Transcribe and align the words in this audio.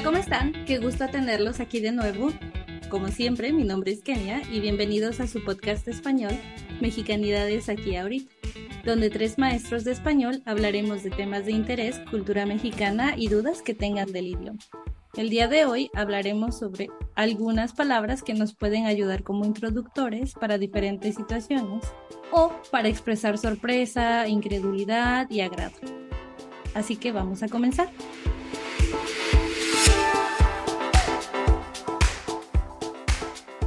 Hola, 0.00 0.12
¿cómo 0.12 0.18
están? 0.18 0.64
Qué 0.64 0.78
gusto 0.78 1.06
tenerlos 1.08 1.60
aquí 1.60 1.78
de 1.78 1.92
nuevo. 1.92 2.30
Como 2.88 3.08
siempre, 3.08 3.52
mi 3.52 3.64
nombre 3.64 3.92
es 3.92 4.00
Kenia 4.00 4.40
y 4.50 4.58
bienvenidos 4.60 5.20
a 5.20 5.26
su 5.26 5.44
podcast 5.44 5.86
español, 5.88 6.32
Mexicanidades 6.80 7.68
aquí 7.68 7.96
ahorita, 7.96 8.32
donde 8.86 9.10
tres 9.10 9.36
maestros 9.36 9.84
de 9.84 9.92
español 9.92 10.40
hablaremos 10.46 11.02
de 11.02 11.10
temas 11.10 11.44
de 11.44 11.52
interés, 11.52 12.00
cultura 12.10 12.46
mexicana 12.46 13.12
y 13.14 13.28
dudas 13.28 13.60
que 13.60 13.74
tengan 13.74 14.10
del 14.10 14.28
idioma. 14.28 14.58
El 15.18 15.28
día 15.28 15.48
de 15.48 15.66
hoy 15.66 15.90
hablaremos 15.92 16.58
sobre 16.58 16.88
algunas 17.14 17.74
palabras 17.74 18.22
que 18.22 18.32
nos 18.32 18.54
pueden 18.54 18.86
ayudar 18.86 19.22
como 19.22 19.44
introductores 19.44 20.32
para 20.32 20.56
diferentes 20.56 21.16
situaciones 21.16 21.84
o 22.32 22.54
para 22.70 22.88
expresar 22.88 23.36
sorpresa, 23.36 24.26
incredulidad 24.28 25.28
y 25.28 25.42
agrado. 25.42 25.76
Así 26.72 26.96
que 26.96 27.12
vamos 27.12 27.42
a 27.42 27.48
comenzar. 27.48 27.90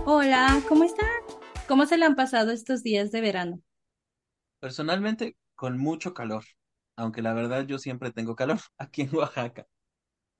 Hola, 0.05 0.61
¿cómo 0.67 0.83
están? 0.85 1.07
¿Cómo 1.67 1.85
se 1.85 1.97
le 1.97 2.05
han 2.05 2.15
pasado 2.15 2.51
estos 2.51 2.83
días 2.83 3.11
de 3.11 3.21
verano? 3.21 3.61
Personalmente, 4.59 5.37
con 5.53 5.77
mucho 5.77 6.13
calor, 6.15 6.43
aunque 6.95 7.21
la 7.21 7.33
verdad 7.33 7.67
yo 7.67 7.77
siempre 7.77 8.11
tengo 8.11 8.35
calor 8.35 8.59
aquí 8.79 9.01
en 9.03 9.15
Oaxaca. 9.15 9.67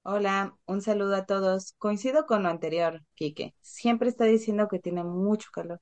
Hola, 0.04 0.56
un 0.66 0.82
saludo 0.82 1.16
a 1.16 1.26
todos. 1.26 1.74
Coincido 1.78 2.26
con 2.26 2.44
lo 2.44 2.50
anterior, 2.50 3.04
Quique. 3.16 3.56
Siempre 3.62 4.10
está 4.10 4.26
diciendo 4.26 4.68
que 4.70 4.80
tiene 4.80 5.04
mucho 5.04 5.50
calor. 5.54 5.82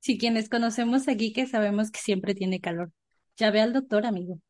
Si 0.00 0.18
quienes 0.18 0.48
conocemos 0.48 1.08
aquí 1.08 1.32
que 1.32 1.46
sabemos 1.46 1.90
que 1.90 2.00
siempre 2.00 2.34
tiene 2.34 2.60
calor. 2.60 2.92
Ya 3.36 3.50
ve 3.50 3.60
al 3.60 3.72
doctor, 3.72 4.06
amigo. 4.06 4.40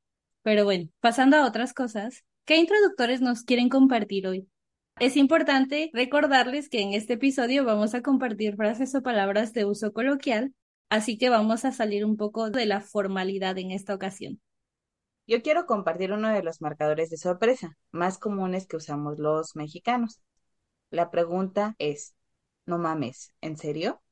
Pero 0.42 0.64
bueno, 0.64 0.88
pasando 1.00 1.36
a 1.38 1.46
otras 1.46 1.74
cosas, 1.74 2.24
¿qué 2.46 2.56
introductores 2.58 3.20
nos 3.22 3.44
quieren 3.44 3.68
compartir 3.68 4.26
hoy? 4.28 4.48
Es 5.00 5.16
importante 5.16 5.90
recordarles 5.94 6.68
que 6.68 6.82
en 6.82 6.92
este 6.92 7.14
episodio 7.14 7.64
vamos 7.64 7.94
a 7.94 8.02
compartir 8.02 8.56
frases 8.56 8.94
o 8.94 9.00
palabras 9.00 9.54
de 9.54 9.64
uso 9.64 9.94
coloquial, 9.94 10.54
así 10.90 11.16
que 11.16 11.30
vamos 11.30 11.64
a 11.64 11.72
salir 11.72 12.04
un 12.04 12.18
poco 12.18 12.50
de 12.50 12.66
la 12.66 12.82
formalidad 12.82 13.56
en 13.56 13.70
esta 13.70 13.94
ocasión. 13.94 14.42
Yo 15.26 15.40
quiero 15.40 15.64
compartir 15.64 16.12
uno 16.12 16.28
de 16.28 16.42
los 16.42 16.60
marcadores 16.60 17.08
de 17.08 17.16
sorpresa 17.16 17.78
más 17.90 18.18
comunes 18.18 18.66
que 18.66 18.76
usamos 18.76 19.18
los 19.18 19.56
mexicanos. 19.56 20.20
La 20.90 21.10
pregunta 21.10 21.76
es, 21.78 22.14
no 22.66 22.76
mames, 22.76 23.32
¿en 23.40 23.56
serio? 23.56 24.02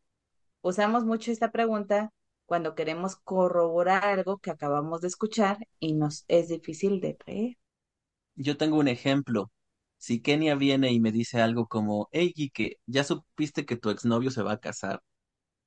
Usamos 0.62 1.04
mucho 1.04 1.30
esta 1.30 1.50
pregunta 1.50 2.14
cuando 2.46 2.74
queremos 2.74 3.16
corroborar 3.16 4.06
algo 4.06 4.38
que 4.38 4.50
acabamos 4.50 5.02
de 5.02 5.08
escuchar 5.08 5.58
y 5.80 5.92
nos 5.92 6.24
es 6.28 6.48
difícil 6.48 7.02
de 7.02 7.14
creer. 7.18 7.58
Yo 8.36 8.56
tengo 8.56 8.78
un 8.78 8.88
ejemplo. 8.88 9.50
Si 9.98 10.20
Kenia 10.22 10.54
viene 10.56 10.92
y 10.92 11.00
me 11.00 11.12
dice 11.12 11.40
algo 11.42 11.66
como, 11.68 12.08
hey, 12.12 12.32
Quique, 12.34 12.78
¿ya 12.86 13.04
supiste 13.04 13.66
que 13.66 13.76
tu 13.76 13.90
exnovio 13.90 14.30
se 14.30 14.42
va 14.42 14.52
a 14.52 14.60
casar? 14.60 15.02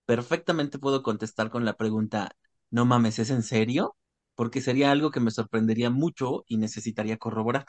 Perfectamente 0.06 0.80
puedo 0.80 1.04
contestar 1.04 1.50
con 1.52 1.66
la 1.66 1.78
pregunta, 1.78 2.32
no 2.72 2.86
mames, 2.86 3.20
¿es 3.20 3.32
en 3.32 3.44
serio? 3.44 3.98
Porque 4.36 4.62
sería 4.62 4.92
algo 4.92 5.12
que 5.12 5.22
me 5.22 5.32
sorprendería 5.32 5.90
mucho 5.92 6.44
y 6.48 6.58
necesitaría 6.58 7.18
corroborar. 7.18 7.66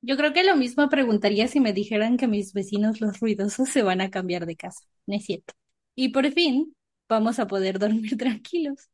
Yo 0.00 0.16
creo 0.16 0.32
que 0.32 0.44
lo 0.44 0.56
mismo 0.56 0.88
preguntaría 0.88 1.48
si 1.48 1.60
me 1.60 1.72
dijeran 1.72 2.16
que 2.16 2.28
mis 2.28 2.52
vecinos 2.52 3.00
los 3.00 3.20
ruidosos 3.20 3.68
se 3.68 3.82
van 3.82 4.00
a 4.00 4.10
cambiar 4.10 4.46
de 4.46 4.56
casa. 4.56 4.84
No 5.06 5.16
es 5.16 5.24
cierto. 5.24 5.54
Y 5.94 6.10
por 6.10 6.30
fin 6.32 6.74
vamos 7.08 7.38
a 7.38 7.46
poder 7.48 7.78
dormir 7.78 8.16
tranquilos. 8.18 8.88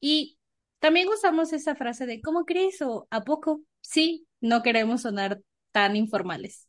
Y 0.00 0.38
también 0.80 1.08
usamos 1.08 1.52
esa 1.54 1.76
frase 1.76 2.06
de 2.06 2.22
¿cómo 2.22 2.46
crees? 2.46 2.82
o 2.82 3.08
¿a 3.10 3.24
poco? 3.24 3.62
Sí, 3.82 4.27
no 4.40 4.62
queremos 4.62 5.02
sonar 5.02 5.40
tan 5.72 5.96
informales. 5.96 6.68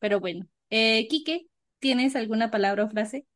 Pero 0.00 0.20
bueno, 0.20 0.46
eh, 0.70 1.08
Quique, 1.08 1.48
¿tienes 1.80 2.16
alguna 2.16 2.50
palabra 2.50 2.84
o 2.84 2.90
frase? 2.90 3.26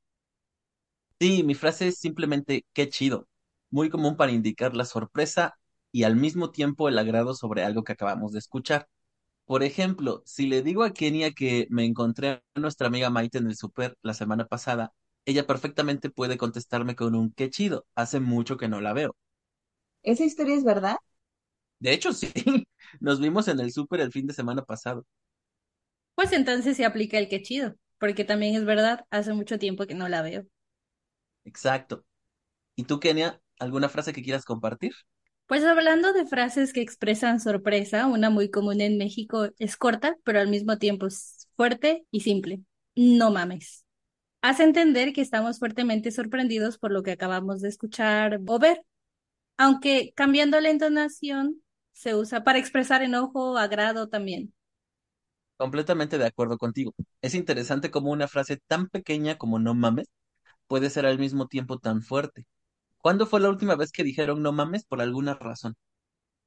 Sí, 1.20 1.42
mi 1.42 1.54
frase 1.54 1.88
es 1.88 1.98
simplemente 1.98 2.64
qué 2.72 2.88
chido, 2.88 3.28
muy 3.70 3.90
común 3.90 4.16
para 4.16 4.30
indicar 4.32 4.74
la 4.76 4.84
sorpresa 4.84 5.58
y 5.90 6.04
al 6.04 6.14
mismo 6.16 6.50
tiempo 6.50 6.88
el 6.88 6.98
agrado 6.98 7.34
sobre 7.34 7.64
algo 7.64 7.82
que 7.82 7.92
acabamos 7.92 8.32
de 8.32 8.38
escuchar. 8.38 8.88
Por 9.46 9.62
ejemplo, 9.64 10.22
si 10.26 10.46
le 10.48 10.62
digo 10.62 10.84
a 10.84 10.92
Kenia 10.94 11.32
que 11.32 11.66
me 11.70 11.84
encontré 11.86 12.42
a 12.54 12.60
nuestra 12.60 12.88
amiga 12.88 13.10
Maite 13.10 13.38
en 13.38 13.48
el 13.48 13.56
súper 13.56 13.96
la 14.02 14.14
semana 14.14 14.46
pasada, 14.46 14.92
ella 15.26 15.46
perfectamente 15.46 16.10
puede 16.10 16.38
contestarme 16.38 16.96
con 16.96 17.14
un 17.16 17.32
qué 17.32 17.50
chido, 17.50 17.86
hace 17.96 18.20
mucho 18.20 18.56
que 18.58 18.68
no 18.68 18.80
la 18.80 18.92
veo. 18.94 19.16
¿Esa 20.02 20.24
historia 20.24 20.56
es 20.56 20.64
verdad? 20.64 20.96
De 21.80 21.92
hecho, 21.92 22.12
sí, 22.12 22.28
nos 23.00 23.20
vimos 23.20 23.48
en 23.48 23.60
el 23.60 23.72
súper 23.72 24.00
el 24.00 24.12
fin 24.12 24.26
de 24.26 24.34
semana 24.34 24.62
pasado. 24.64 25.06
Pues 26.14 26.32
entonces 26.32 26.76
se 26.76 26.84
aplica 26.84 27.16
el 27.18 27.28
que 27.30 27.40
chido, 27.42 27.74
porque 27.98 28.24
también 28.24 28.54
es 28.54 28.64
verdad, 28.66 29.06
hace 29.10 29.32
mucho 29.32 29.58
tiempo 29.58 29.86
que 29.86 29.94
no 29.94 30.06
la 30.08 30.20
veo. 30.20 30.44
Exacto. 31.44 32.04
¿Y 32.76 32.84
tú, 32.84 33.00
Kenia, 33.00 33.40
alguna 33.60 33.88
frase 33.88 34.12
que 34.12 34.22
quieras 34.22 34.44
compartir? 34.46 34.94
Pues 35.46 35.64
hablando 35.64 36.12
de 36.12 36.26
frases 36.26 36.72
que 36.72 36.82
expresan 36.82 37.40
sorpresa, 37.40 38.06
una 38.06 38.28
muy 38.30 38.50
común 38.50 38.80
en 38.82 38.98
México 38.98 39.48
es 39.58 39.76
corta, 39.76 40.16
pero 40.24 40.40
al 40.40 40.48
mismo 40.48 40.76
tiempo 40.78 41.06
es 41.06 41.48
fuerte 41.56 42.04
y 42.10 42.20
simple. 42.20 42.60
No 42.94 43.30
mames. 43.30 43.84
Hace 44.42 44.64
entender 44.64 45.12
que 45.12 45.22
estamos 45.22 45.58
fuertemente 45.58 46.10
sorprendidos 46.12 46.78
por 46.78 46.92
lo 46.92 47.02
que 47.02 47.12
acabamos 47.12 47.62
de 47.62 47.68
escuchar 47.68 48.40
o 48.46 48.58
ver, 48.58 48.82
aunque 49.58 50.12
cambiando 50.16 50.60
la 50.60 50.70
entonación 50.70 51.62
se 51.98 52.14
usa 52.14 52.44
para 52.44 52.58
expresar 52.60 53.02
enojo 53.02 53.52
o 53.52 53.58
agrado 53.58 54.08
también. 54.08 54.54
Completamente 55.56 56.18
de 56.18 56.26
acuerdo 56.26 56.56
contigo. 56.58 56.94
Es 57.22 57.34
interesante 57.34 57.90
cómo 57.90 58.10
una 58.12 58.28
frase 58.28 58.58
tan 58.66 58.88
pequeña 58.88 59.36
como 59.38 59.58
no 59.58 59.74
mames 59.74 60.08
puede 60.68 60.90
ser 60.90 61.06
al 61.06 61.18
mismo 61.18 61.48
tiempo 61.48 61.78
tan 61.78 62.02
fuerte. 62.02 62.46
¿Cuándo 62.98 63.26
fue 63.26 63.40
la 63.40 63.50
última 63.50 63.76
vez 63.76 63.92
que 63.92 64.04
dijeron 64.04 64.42
no 64.42 64.52
mames 64.52 64.84
por 64.86 65.00
alguna 65.02 65.34
razón? 65.34 65.76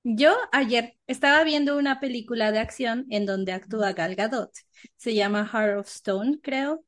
Yo 0.03 0.35
ayer 0.51 0.95
estaba 1.07 1.43
viendo 1.43 1.77
una 1.77 1.99
película 1.99 2.51
de 2.51 2.59
acción 2.59 3.05
en 3.09 3.25
donde 3.25 3.51
actúa 3.53 3.93
Gal 3.93 4.15
Gadot. 4.15 4.51
Se 4.97 5.13
llama 5.15 5.47
Heart 5.47 5.79
of 5.79 5.87
Stone, 5.87 6.39
creo. 6.41 6.83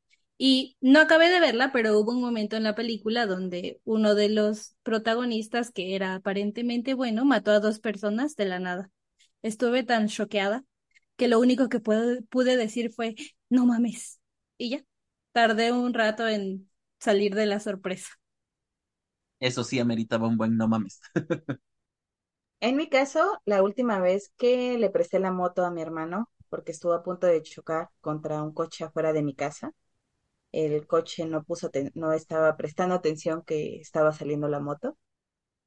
Y 0.46 0.76
no 0.82 1.00
acabé 1.00 1.30
de 1.30 1.40
verla, 1.40 1.72
pero 1.72 1.98
hubo 1.98 2.12
un 2.12 2.20
momento 2.22 2.58
en 2.58 2.64
la 2.64 2.76
película 2.76 3.26
donde 3.28 3.80
uno 3.86 4.14
de 4.14 4.28
los 4.28 4.76
protagonistas, 4.84 5.72
que 5.72 5.96
era 5.96 6.16
aparentemente 6.16 6.94
bueno, 6.96 7.24
mató 7.24 7.52
a 7.52 7.62
dos 7.62 7.80
personas 7.80 8.36
de 8.36 8.46
la 8.46 8.60
nada. 8.60 8.92
Estuve 9.42 9.84
tan 9.84 10.10
choqueada 10.10 10.66
que 11.16 11.30
lo 11.30 11.40
único 11.40 11.70
que 11.70 11.80
pude 11.80 12.58
decir 12.58 12.92
fue, 12.92 13.16
no 13.50 13.66
mames. 13.66 14.20
Y 14.58 14.72
ya, 14.72 14.84
tardé 15.32 15.72
un 15.72 15.94
rato 15.94 16.28
en 16.28 16.70
salir 17.00 17.36
de 17.36 17.46
la 17.46 17.62
sorpresa. 17.62 18.10
Eso 19.40 19.64
sí 19.64 19.80
ameritaba 19.80 20.28
un 20.28 20.38
buen 20.38 20.58
no 20.58 20.68
mames. 20.68 21.00
En 22.62 22.78
mi 22.78 22.90
caso, 22.90 23.40
la 23.46 23.62
última 23.62 24.00
vez 24.00 24.32
que 24.38 24.78
le 24.80 24.90
presté 24.90 25.20
la 25.20 25.32
moto 25.32 25.66
a 25.66 25.72
mi 25.72 25.82
hermano, 25.82 26.30
porque 26.50 26.72
estuvo 26.72 26.94
a 26.94 27.04
punto 27.04 27.28
de 27.28 27.42
chocar 27.44 27.90
contra 28.02 28.42
un 28.42 28.54
coche 28.54 28.86
afuera 28.86 29.14
de 29.14 29.22
mi 29.24 29.36
casa, 29.36 29.72
el 30.54 30.88
coche 30.88 31.26
no 31.28 31.44
puso, 31.44 31.72
no 31.96 32.14
estaba 32.14 32.58
prestando 32.58 32.96
atención 32.96 33.44
que 33.44 33.78
estaba 33.78 34.14
saliendo 34.14 34.48
la 34.50 34.62
moto. 34.62 34.98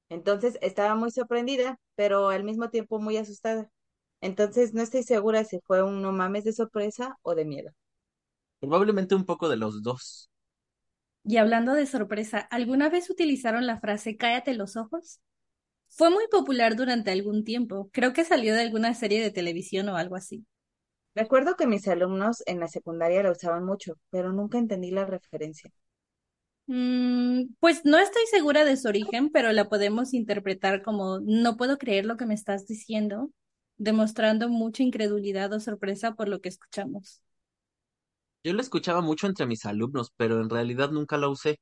Entonces 0.09 0.59
estaba 0.63 0.95
muy 0.97 1.11
sorprendida, 1.13 1.79
pero 1.97 2.31
al 2.31 2.45
mismo 2.45 2.71
tiempo 2.71 3.01
muy 3.01 3.17
asustada. 3.19 3.71
Entonces 4.21 4.75
no 4.75 4.83
estoy 4.83 5.03
segura 5.05 5.45
si 5.45 5.61
fue 5.67 5.83
un 5.83 6.03
no 6.03 6.13
mames 6.13 6.45
de 6.45 6.53
sorpresa 6.53 7.19
o 7.23 7.35
de 7.35 7.45
miedo. 7.47 7.73
Probablemente 8.61 9.15
un 9.15 9.25
poco 9.25 9.49
de 9.49 9.57
los 9.57 9.83
dos. 9.83 10.31
Y 11.25 11.39
hablando 11.39 11.75
de 11.75 11.87
sorpresa, 11.87 12.39
¿alguna 12.39 12.89
vez 12.89 13.11
utilizaron 13.11 13.67
la 13.67 13.81
frase 13.81 14.17
cállate 14.17 14.55
los 14.55 14.77
ojos? 14.77 15.21
Fue 15.89 16.11
muy 16.11 16.29
popular 16.31 16.77
durante 16.77 17.11
algún 17.13 17.45
tiempo. 17.45 17.91
Creo 17.93 18.13
que 18.13 18.25
salió 18.25 18.55
de 18.55 18.63
alguna 18.63 18.95
serie 18.95 19.23
de 19.23 19.31
televisión 19.33 19.89
o 19.91 19.97
algo 19.97 20.17
así. 20.17 20.47
Recuerdo 21.17 21.57
que 21.57 21.67
mis 21.67 21.89
alumnos 21.89 22.45
en 22.47 22.61
la 22.61 22.69
secundaria 22.69 23.25
la 23.25 23.33
usaban 23.33 23.65
mucho, 23.65 23.99
pero 24.11 24.33
nunca 24.33 24.59
entendí 24.59 24.93
la 24.93 25.05
referencia. 25.05 25.73
Mm, 26.69 27.55
pues 27.61 27.85
no 27.85 27.99
estoy 27.99 28.23
segura 28.31 28.65
de 28.65 28.77
su 28.77 28.89
origen, 28.89 29.31
pero 29.31 29.53
la 29.53 29.69
podemos 29.69 30.15
interpretar 30.15 30.83
como 30.83 31.21
no 31.21 31.57
puedo 31.57 31.79
creer 31.79 32.07
lo 32.07 32.17
que 32.17 32.27
me 32.27 32.35
estás 32.35 32.67
diciendo, 32.67 33.31
demostrando 33.79 34.49
mucha 34.49 34.83
incredulidad 34.83 35.53
o 35.53 35.61
sorpresa 35.61 36.15
por 36.15 36.29
lo 36.29 36.41
que 36.41 36.49
escuchamos. 36.49 37.23
Yo 38.45 38.53
la 38.55 38.63
escuchaba 38.63 39.01
mucho 39.03 39.27
entre 39.27 39.47
mis 39.47 39.65
alumnos, 39.67 40.13
pero 40.17 40.41
en 40.41 40.49
realidad 40.51 40.91
nunca 40.91 41.17
la 41.19 41.29
usé. 41.29 41.59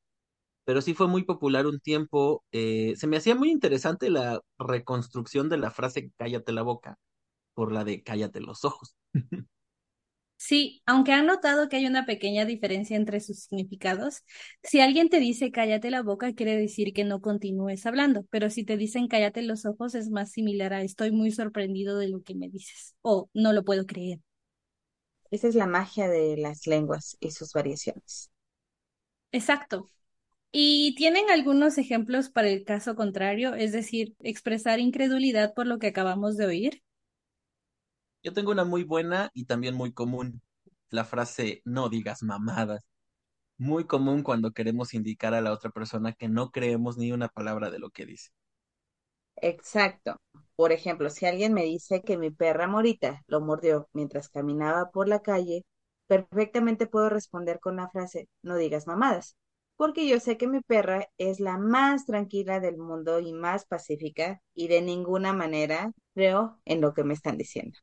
Pero 0.64 0.82
sí 0.82 0.94
fue 0.94 1.08
muy 1.08 1.24
popular 1.24 1.66
un 1.66 1.80
tiempo. 1.80 2.44
eh, 2.52 2.94
se 2.96 3.06
me 3.08 3.16
hacía 3.18 3.34
muy 3.36 3.50
interesante 3.50 4.10
la 4.10 4.40
reconstrucción 4.58 5.48
de 5.50 5.58
la 5.58 5.70
frase 5.72 6.12
cállate 6.18 6.52
la 6.52 6.62
boca 6.62 6.98
por 7.54 7.72
la 7.72 7.84
de 7.84 8.02
cállate 8.04 8.40
los 8.40 8.64
ojos. 8.64 8.96
Sí, 10.36 10.82
aunque 10.84 11.12
han 11.12 11.26
notado 11.26 11.68
que 11.68 11.76
hay 11.76 11.86
una 11.86 12.04
pequeña 12.04 12.44
diferencia 12.44 12.96
entre 12.96 13.20
sus 13.20 13.38
significados, 13.44 14.22
si 14.62 14.80
alguien 14.80 15.08
te 15.08 15.18
dice 15.18 15.50
cállate 15.50 15.90
la 15.90 16.02
boca, 16.02 16.34
quiere 16.34 16.56
decir 16.56 16.92
que 16.92 17.04
no 17.04 17.22
continúes 17.22 17.86
hablando, 17.86 18.24
pero 18.30 18.50
si 18.50 18.64
te 18.64 18.76
dicen 18.76 19.08
cállate 19.08 19.40
los 19.42 19.64
ojos, 19.64 19.94
es 19.94 20.10
más 20.10 20.32
similar 20.32 20.74
a 20.74 20.82
estoy 20.82 21.12
muy 21.12 21.30
sorprendido 21.30 21.96
de 21.98 22.08
lo 22.08 22.22
que 22.22 22.34
me 22.34 22.50
dices 22.50 22.94
o 23.00 23.30
no 23.32 23.52
lo 23.54 23.64
puedo 23.64 23.86
creer. 23.86 24.20
Esa 25.30 25.48
es 25.48 25.54
la 25.54 25.66
magia 25.66 26.08
de 26.08 26.38
las 26.38 26.66
lenguas 26.66 27.18
y 27.20 27.30
sus 27.32 27.52
variaciones. 27.52 28.30
Exacto. 29.32 29.90
¿Y 30.52 30.96
tienen 30.96 31.30
algunos 31.30 31.78
ejemplos 31.78 32.30
para 32.30 32.48
el 32.50 32.64
caso 32.64 32.96
contrario, 32.96 33.54
es 33.56 33.72
decir, 33.72 34.16
expresar 34.20 34.80
incredulidad 34.80 35.54
por 35.54 35.66
lo 35.68 35.80
que 35.80 35.88
acabamos 35.88 36.38
de 36.38 36.46
oír? 36.46 36.83
Yo 38.24 38.32
tengo 38.32 38.50
una 38.50 38.64
muy 38.64 38.82
buena 38.82 39.30
y 39.34 39.44
también 39.44 39.76
muy 39.76 39.92
común. 39.92 40.42
La 40.90 41.04
frase 41.04 41.62
no 41.64 41.88
digas 41.88 42.22
mamadas. 42.24 42.82
Muy 43.58 43.86
común 43.86 44.22
cuando 44.24 44.52
queremos 44.52 44.94
indicar 44.94 45.34
a 45.34 45.42
la 45.42 45.52
otra 45.52 45.70
persona 45.70 46.12
que 46.14 46.28
no 46.28 46.50
creemos 46.52 46.98
ni 46.98 47.12
una 47.12 47.28
palabra 47.28 47.70
de 47.70 47.78
lo 47.80 47.90
que 47.90 48.06
dice. 48.06 48.30
Exacto. 49.36 50.16
Por 50.56 50.72
ejemplo, 50.72 51.10
si 51.10 51.26
alguien 51.26 51.52
me 51.54 51.62
dice 51.64 52.02
que 52.02 52.16
mi 52.18 52.30
perra 52.30 52.66
Morita 52.68 53.22
lo 53.28 53.40
mordió 53.40 53.88
mientras 53.92 54.28
caminaba 54.28 54.90
por 54.90 55.08
la 55.08 55.20
calle, 55.22 55.64
perfectamente 56.06 56.86
puedo 56.86 57.08
responder 57.10 57.60
con 57.60 57.76
la 57.76 57.88
frase, 57.90 58.28
no 58.42 58.56
digas 58.56 58.86
mamadas, 58.86 59.36
porque 59.76 60.06
yo 60.08 60.20
sé 60.20 60.36
que 60.36 60.46
mi 60.48 60.60
perra 60.60 61.06
es 61.18 61.40
la 61.40 61.58
más 61.58 62.06
tranquila 62.06 62.60
del 62.60 62.76
mundo 62.78 63.20
y 63.20 63.32
más 63.32 63.66
pacífica 63.66 64.40
y 64.54 64.68
de 64.68 64.82
ninguna 64.82 65.32
manera 65.32 65.92
creo 66.14 66.60
en 66.64 66.80
lo 66.80 66.94
que 66.94 67.04
me 67.04 67.14
están 67.14 67.36
diciendo. 67.38 67.78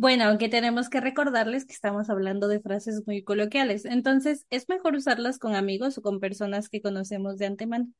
Bueno, 0.00 0.24
aunque 0.24 0.48
tenemos 0.48 0.88
que 0.88 0.98
recordarles 0.98 1.66
que 1.66 1.74
estamos 1.74 2.08
hablando 2.08 2.48
de 2.48 2.58
frases 2.58 3.02
muy 3.06 3.22
coloquiales, 3.22 3.84
entonces 3.84 4.46
es 4.48 4.66
mejor 4.66 4.94
usarlas 4.94 5.38
con 5.38 5.54
amigos 5.54 5.98
o 5.98 6.00
con 6.00 6.20
personas 6.20 6.70
que 6.70 6.80
conocemos 6.80 7.36
de 7.36 7.44
antemano 7.44 7.92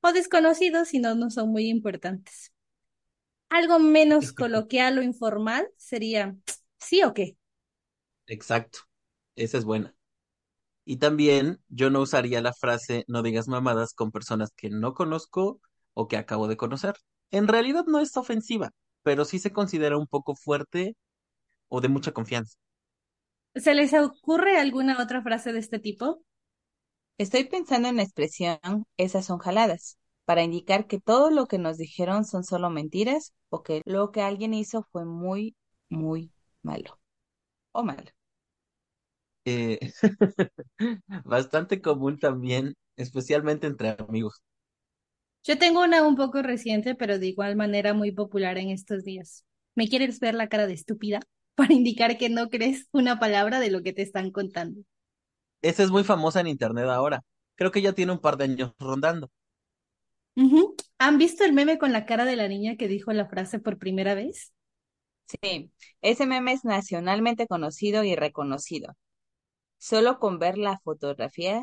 o 0.00 0.12
desconocidos 0.12 0.86
si 0.86 1.00
no 1.00 1.16
nos 1.16 1.34
son 1.34 1.48
muy 1.48 1.66
importantes. 1.66 2.52
Algo 3.48 3.80
menos 3.80 4.32
coloquial 4.32 4.98
o 4.98 5.02
informal 5.02 5.66
sería 5.76 6.36
sí 6.78 7.02
o 7.02 7.12
qué. 7.12 7.36
Exacto, 8.28 8.78
esa 9.34 9.58
es 9.58 9.64
buena. 9.64 9.92
Y 10.84 10.98
también 10.98 11.60
yo 11.68 11.90
no 11.90 12.02
usaría 12.02 12.42
la 12.42 12.52
frase 12.52 13.02
no 13.08 13.24
digas 13.24 13.48
mamadas 13.48 13.92
con 13.92 14.12
personas 14.12 14.52
que 14.54 14.70
no 14.70 14.94
conozco 14.94 15.60
o 15.94 16.06
que 16.06 16.16
acabo 16.16 16.46
de 16.46 16.56
conocer. 16.56 16.94
En 17.32 17.48
realidad 17.48 17.86
no 17.88 17.98
es 17.98 18.16
ofensiva, 18.16 18.70
pero 19.02 19.24
sí 19.24 19.40
se 19.40 19.52
considera 19.52 19.98
un 19.98 20.06
poco 20.06 20.36
fuerte 20.36 20.94
o 21.68 21.80
de 21.80 21.88
mucha 21.88 22.12
confianza. 22.12 22.56
¿Se 23.54 23.74
les 23.74 23.94
ocurre 23.94 24.58
alguna 24.58 25.02
otra 25.02 25.22
frase 25.22 25.52
de 25.52 25.60
este 25.60 25.78
tipo? 25.78 26.22
Estoy 27.18 27.44
pensando 27.44 27.88
en 27.88 27.96
la 27.96 28.02
expresión 28.02 28.58
esas 28.96 29.26
son 29.26 29.38
jaladas, 29.38 29.98
para 30.24 30.42
indicar 30.42 30.86
que 30.86 31.00
todo 31.00 31.30
lo 31.30 31.46
que 31.46 31.58
nos 31.58 31.76
dijeron 31.76 32.24
son 32.24 32.44
solo 32.44 32.70
mentiras 32.70 33.32
o 33.50 33.62
que 33.62 33.82
lo 33.84 34.10
que 34.10 34.22
alguien 34.22 34.54
hizo 34.54 34.86
fue 34.90 35.04
muy, 35.04 35.56
muy 35.88 36.32
malo 36.62 36.98
o 37.72 37.84
malo. 37.84 38.10
Eh, 39.44 39.78
bastante 41.24 41.80
común 41.80 42.18
también, 42.18 42.74
especialmente 42.96 43.66
entre 43.66 43.96
amigos. 43.98 44.42
Yo 45.44 45.58
tengo 45.58 45.82
una 45.82 46.06
un 46.06 46.16
poco 46.16 46.42
reciente, 46.42 46.94
pero 46.94 47.18
de 47.18 47.26
igual 47.26 47.54
manera 47.54 47.92
muy 47.92 48.12
popular 48.12 48.56
en 48.56 48.70
estos 48.70 49.04
días. 49.04 49.44
¿Me 49.74 49.88
quieres 49.88 50.18
ver 50.18 50.34
la 50.34 50.48
cara 50.48 50.66
de 50.66 50.72
estúpida? 50.72 51.20
Para 51.56 51.74
indicar 51.74 52.16
que 52.18 52.28
no 52.28 52.48
crees 52.48 52.86
una 52.92 53.18
palabra 53.18 53.58
de 53.60 53.70
lo 53.70 53.82
que 53.82 53.92
te 53.92 54.02
están 54.02 54.30
contando. 54.30 54.82
Esa 55.62 55.82
es 55.82 55.90
muy 55.90 56.04
famosa 56.04 56.40
en 56.40 56.46
internet 56.46 56.84
ahora. 56.86 57.22
Creo 57.56 57.70
que 57.72 57.82
ya 57.82 57.92
tiene 57.92 58.12
un 58.12 58.20
par 58.20 58.36
de 58.36 58.44
años 58.44 58.72
rondando. 58.78 59.30
¿Han 60.98 61.18
visto 61.18 61.44
el 61.44 61.52
meme 61.52 61.78
con 61.78 61.92
la 61.92 62.06
cara 62.06 62.24
de 62.24 62.36
la 62.36 62.48
niña 62.48 62.76
que 62.76 62.88
dijo 62.88 63.12
la 63.12 63.26
frase 63.26 63.58
por 63.60 63.78
primera 63.78 64.14
vez? 64.14 64.52
Sí, 65.26 65.70
ese 66.02 66.26
meme 66.26 66.52
es 66.52 66.64
nacionalmente 66.64 67.46
conocido 67.46 68.04
y 68.04 68.14
reconocido. 68.16 68.94
Solo 69.78 70.18
con 70.20 70.38
ver 70.40 70.58
la 70.58 70.78
fotografía 70.80 71.62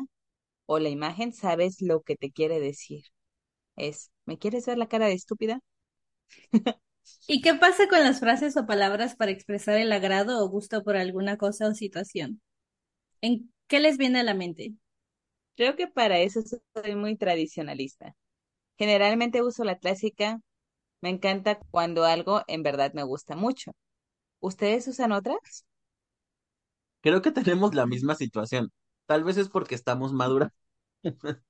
o 0.66 0.78
la 0.80 0.90
imagen 0.90 1.32
sabes 1.34 1.82
lo 1.82 2.02
que 2.02 2.16
te 2.16 2.32
quiere 2.32 2.60
decir. 2.60 3.04
Es, 3.76 4.12
¿me 4.26 4.38
quieres 4.38 4.66
ver 4.66 4.78
la 4.78 4.88
cara 4.88 5.06
de 5.06 5.14
estúpida? 5.14 5.60
¿Y 7.26 7.40
qué 7.42 7.54
pasa 7.54 7.88
con 7.88 8.00
las 8.00 8.20
frases 8.20 8.56
o 8.56 8.66
palabras 8.66 9.16
para 9.16 9.30
expresar 9.32 9.76
el 9.78 9.92
agrado 9.92 10.44
o 10.44 10.48
gusto 10.48 10.82
por 10.84 10.96
alguna 10.96 11.36
cosa 11.36 11.68
o 11.68 11.74
situación? 11.74 12.40
¿En 13.22 13.52
qué 13.68 13.80
les 13.80 13.98
viene 13.98 14.20
a 14.20 14.24
la 14.24 14.34
mente? 14.34 14.74
Creo 15.56 15.76
que 15.76 15.88
para 15.88 16.18
eso 16.20 16.42
soy 16.42 16.96
muy 16.96 17.16
tradicionalista. 17.16 18.16
Generalmente 18.78 19.42
uso 19.42 19.64
la 19.64 19.78
clásica, 19.78 20.40
me 21.02 21.10
encanta 21.10 21.58
cuando 21.70 22.04
algo 22.04 22.42
en 22.48 22.62
verdad 22.64 22.92
me 22.94 23.04
gusta 23.04 23.36
mucho. 23.36 23.72
¿Ustedes 24.40 24.88
usan 24.88 25.12
otras? 25.12 25.66
Creo 27.00 27.22
que 27.22 27.32
tenemos 27.32 27.74
la 27.74 27.86
misma 27.86 28.14
situación. 28.14 28.72
Tal 29.06 29.24
vez 29.24 29.36
es 29.36 29.48
porque 29.48 29.74
estamos 29.74 30.12
maduras, 30.12 30.50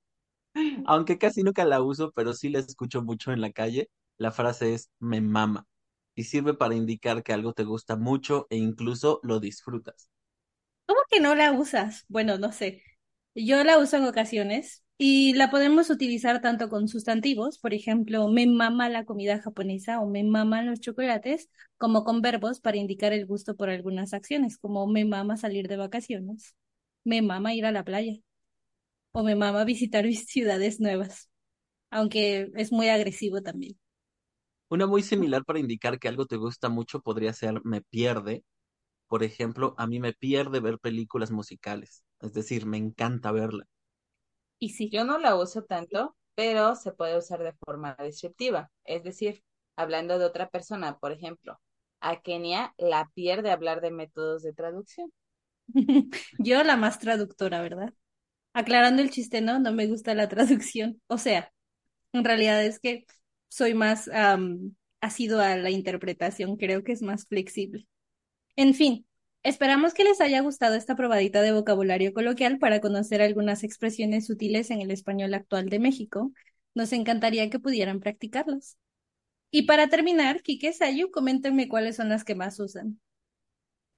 aunque 0.85 1.17
casi 1.17 1.43
nunca 1.43 1.65
la 1.65 1.81
uso, 1.81 2.11
pero 2.15 2.33
sí 2.33 2.49
la 2.49 2.59
escucho 2.59 3.01
mucho 3.03 3.31
en 3.31 3.41
la 3.41 3.51
calle. 3.51 3.89
La 4.17 4.31
frase 4.31 4.73
es 4.73 4.89
me 4.99 5.21
mama 5.21 5.67
y 6.15 6.23
sirve 6.25 6.53
para 6.55 6.75
indicar 6.75 7.23
que 7.23 7.33
algo 7.33 7.53
te 7.53 7.63
gusta 7.63 7.95
mucho 7.95 8.47
e 8.49 8.57
incluso 8.57 9.19
lo 9.23 9.39
disfrutas. 9.39 10.09
¿Cómo 10.85 10.99
que 11.09 11.19
no 11.19 11.35
la 11.35 11.51
usas? 11.53 12.05
Bueno, 12.07 12.37
no 12.37 12.51
sé. 12.51 12.83
Yo 13.35 13.63
la 13.63 13.77
uso 13.79 13.97
en 13.97 14.05
ocasiones 14.05 14.83
y 14.97 15.33
la 15.33 15.49
podemos 15.49 15.89
utilizar 15.89 16.41
tanto 16.41 16.69
con 16.69 16.87
sustantivos, 16.87 17.57
por 17.59 17.73
ejemplo, 17.73 18.27
me 18.29 18.45
mama 18.47 18.89
la 18.89 19.05
comida 19.05 19.41
japonesa 19.41 19.99
o 20.01 20.07
me 20.09 20.23
maman 20.23 20.67
los 20.67 20.79
chocolates, 20.79 21.49
como 21.77 22.03
con 22.03 22.21
verbos 22.21 22.59
para 22.61 22.77
indicar 22.77 23.11
el 23.13 23.25
gusto 23.25 23.55
por 23.55 23.69
algunas 23.69 24.13
acciones, 24.13 24.57
como 24.57 24.85
me 24.87 25.05
mama 25.05 25.37
salir 25.37 25.67
de 25.67 25.77
vacaciones, 25.77 26.55
me 27.03 27.21
mama 27.21 27.53
ir 27.55 27.65
a 27.65 27.71
la 27.71 27.83
playa 27.83 28.13
o 29.13 29.23
me 29.23 29.35
mama 29.35 29.65
visitar 29.65 30.05
ciudades 30.13 30.79
nuevas, 30.81 31.29
aunque 31.91 32.51
es 32.55 32.71
muy 32.71 32.89
agresivo 32.89 33.41
también. 33.43 33.77
Una 34.73 34.87
muy 34.87 35.03
similar 35.03 35.45
para 35.45 35.59
indicar 35.59 35.99
que 35.99 36.07
algo 36.07 36.25
te 36.25 36.35
gusta 36.35 36.67
mucho 36.67 36.99
podría 36.99 37.31
ser 37.31 37.63
me 37.63 37.81
pierde. 37.81 38.43
Por 39.05 39.21
ejemplo, 39.21 39.75
a 39.77 39.85
mí 39.85 39.99
me 39.99 40.13
pierde 40.13 40.61
ver 40.61 40.79
películas 40.79 41.29
musicales, 41.29 42.03
es 42.21 42.33
decir, 42.33 42.65
me 42.65 42.77
encanta 42.77 43.31
verla. 43.31 43.65
Y 44.57 44.69
sí, 44.69 44.89
Yo 44.89 45.03
no 45.03 45.19
la 45.19 45.35
uso 45.35 45.63
tanto, 45.63 46.15
pero 46.33 46.75
se 46.75 46.91
puede 46.91 47.19
usar 47.19 47.43
de 47.43 47.53
forma 47.63 47.95
descriptiva. 47.99 48.71
Es 48.83 49.03
decir, 49.03 49.43
hablando 49.75 50.17
de 50.17 50.25
otra 50.25 50.49
persona, 50.49 50.97
por 50.97 51.11
ejemplo, 51.11 51.59
a 51.99 52.23
Kenia 52.23 52.73
la 52.79 53.11
pierde 53.13 53.51
hablar 53.51 53.79
de 53.79 53.91
métodos 53.91 54.41
de 54.41 54.53
traducción. 54.53 55.13
yo 56.39 56.63
la 56.63 56.77
más 56.77 56.97
traductora, 56.97 57.61
¿verdad? 57.61 57.93
Aclarando 58.53 59.03
el 59.03 59.11
chiste, 59.11 59.39
no, 59.39 59.59
no 59.59 59.71
me 59.71 59.85
gusta 59.85 60.15
la 60.15 60.27
traducción. 60.29 60.99
O 61.05 61.19
sea, 61.19 61.53
en 62.11 62.25
realidad 62.25 62.65
es 62.65 62.79
que 62.79 63.05
soy 63.53 63.75
más 63.75 64.09
asido 64.99 65.39
a 65.39 65.55
la 65.57 65.69
interpretación, 65.69 66.57
creo 66.57 66.83
que 66.83 66.91
es 66.91 67.03
más 67.03 67.27
flexible. 67.27 67.85
En 68.55 68.73
fin, 68.73 69.05
esperamos 69.43 69.93
que 69.93 70.03
les 70.03 70.21
haya 70.21 70.41
gustado 70.41 70.73
esta 70.73 70.95
probadita 70.95 71.43
de 71.43 71.51
vocabulario 71.51 72.13
coloquial 72.13 72.57
para 72.57 72.81
conocer 72.81 73.21
algunas 73.21 73.63
expresiones 73.63 74.27
útiles 74.31 74.71
en 74.71 74.81
el 74.81 74.89
español 74.89 75.35
actual 75.35 75.69
de 75.69 75.77
México. 75.77 76.31
Nos 76.73 76.93
encantaría 76.93 77.47
que 77.51 77.59
pudieran 77.59 77.99
practicarlas. 77.99 78.77
Y 79.51 79.67
para 79.67 79.87
terminar, 79.87 80.41
Kike 80.41 80.73
Sayu, 80.73 81.11
coméntenme 81.11 81.67
cuáles 81.67 81.97
son 81.97 82.09
las 82.09 82.23
que 82.23 82.33
más 82.33 82.59
usan. 82.59 82.99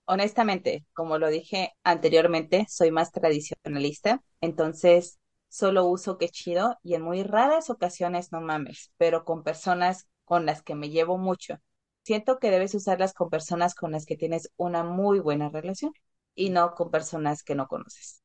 Honestamente, 0.03 0.83
como 0.91 1.17
lo 1.17 1.29
dije 1.29 1.71
anteriormente, 1.81 2.65
soy 2.67 2.91
más 2.91 3.13
tradicionalista, 3.13 4.21
entonces 4.41 5.17
solo 5.55 5.85
uso 5.85 6.17
que 6.17 6.27
chido 6.27 6.77
y 6.83 6.95
en 6.95 7.01
muy 7.01 7.23
raras 7.23 7.69
ocasiones 7.69 8.31
no 8.33 8.41
mames, 8.41 8.91
pero 8.97 9.23
con 9.23 9.43
personas 9.43 10.07
con 10.25 10.45
las 10.45 10.61
que 10.61 10.75
me 10.75 10.89
llevo 10.89 11.17
mucho. 11.17 11.59
Siento 12.03 12.39
que 12.39 12.51
debes 12.51 12.75
usarlas 12.75 13.13
con 13.13 13.29
personas 13.29 13.73
con 13.73 13.93
las 13.93 14.05
que 14.05 14.17
tienes 14.17 14.51
una 14.57 14.83
muy 14.83 15.19
buena 15.19 15.49
relación 15.49 15.93
y 16.35 16.49
no 16.49 16.73
con 16.73 16.91
personas 16.91 17.41
que 17.41 17.55
no 17.55 17.67
conoces. 17.67 18.21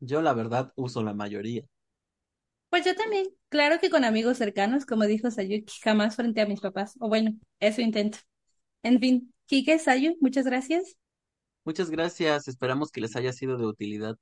Yo 0.00 0.22
la 0.22 0.32
verdad 0.32 0.72
uso 0.76 1.02
la 1.02 1.12
mayoría. 1.12 1.62
Pues 2.70 2.86
yo 2.86 2.94
también, 2.94 3.26
claro 3.50 3.78
que 3.78 3.90
con 3.90 4.04
amigos 4.04 4.38
cercanos, 4.38 4.86
como 4.86 5.04
dijo 5.04 5.30
Sayuki, 5.30 5.74
jamás 5.82 6.16
frente 6.16 6.40
a 6.40 6.46
mis 6.46 6.60
papás, 6.60 6.94
o 7.00 7.08
bueno, 7.08 7.32
eso 7.58 7.82
intento. 7.82 8.18
En 8.82 8.98
fin, 8.98 9.34
Kike, 9.46 9.78
Sayu, 9.78 10.16
muchas 10.20 10.46
gracias. 10.46 10.96
Muchas 11.64 11.90
gracias, 11.90 12.48
esperamos 12.48 12.90
que 12.90 13.00
les 13.02 13.14
haya 13.16 13.32
sido 13.32 13.58
de 13.58 13.66
utilidad. 13.66 14.16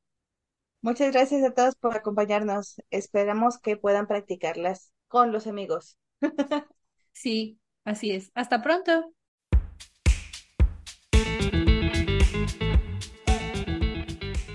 Muchas 0.81 1.13
gracias 1.13 1.43
a 1.45 1.53
todos 1.53 1.75
por 1.75 1.97
acompañarnos. 1.97 2.77
Esperamos 2.91 3.59
que 3.59 3.77
puedan 3.77 4.07
practicarlas 4.07 4.93
con 5.09 5.33
los 5.33 5.47
amigos. 5.47 5.99
Sí, 7.13 7.59
así 7.85 8.13
es. 8.13 8.31
Hasta 8.37 8.63
pronto. 8.63 9.13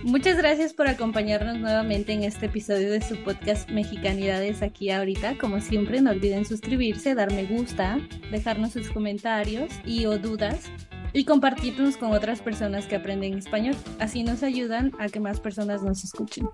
Muchas 0.04 0.38
gracias 0.38 0.74
por 0.74 0.88
acompañarnos 0.88 1.58
nuevamente 1.58 2.14
en 2.14 2.24
este 2.24 2.46
episodio 2.46 2.92
de 2.92 3.02
su 3.02 3.22
podcast 3.24 3.70
Mexicanidades 3.70 4.62
aquí 4.62 4.92
ahorita. 4.92 5.38
Como 5.38 5.60
siempre, 5.60 6.00
no 6.00 6.12
olviden 6.12 6.46
suscribirse, 6.46 7.16
dar 7.16 7.34
me 7.34 7.44
gusta, 7.44 7.98
dejarnos 8.32 8.72
sus 8.72 8.90
comentarios 8.92 9.74
y 9.84 10.06
o 10.06 10.18
dudas 10.18 10.72
y 11.14 11.26
compartirnos 11.26 11.98
con 11.98 12.12
otras 12.12 12.42
personas 12.42 12.86
que 12.86 12.96
aprenden 12.96 13.38
español. 13.38 13.76
Así 14.00 14.24
nos 14.24 14.44
ayudan 14.44 14.92
a 15.00 15.08
que 15.08 15.20
más 15.20 15.40
personas 15.40 15.84
nos 15.84 16.04
escuchen. 16.04 16.50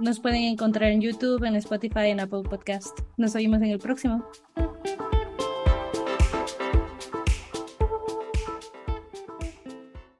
Nos 0.00 0.20
pueden 0.20 0.42
encontrar 0.42 0.90
en 0.90 1.00
YouTube, 1.00 1.44
en 1.44 1.56
Spotify, 1.56 2.08
en 2.08 2.20
Apple 2.20 2.42
Podcast. 2.42 3.00
Nos 3.16 3.34
oímos 3.34 3.62
en 3.62 3.70
el 3.70 3.78
próximo. 3.78 4.24